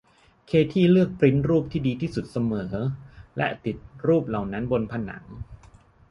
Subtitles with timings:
[0.47, 2.71] เคธี่เลือกปริ้นท์รูปที่ดีที่สุดเสมอ
[3.37, 3.77] และติด
[4.07, 5.23] รูปเหล่านั้นบนผนัง